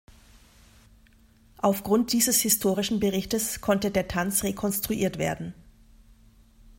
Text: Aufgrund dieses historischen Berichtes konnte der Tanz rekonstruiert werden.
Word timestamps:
Aufgrund 1.59 2.11
dieses 2.11 2.41
historischen 2.41 2.99
Berichtes 2.99 3.61
konnte 3.61 3.91
der 3.91 4.07
Tanz 4.07 4.43
rekonstruiert 4.43 5.19
werden. 5.19 5.53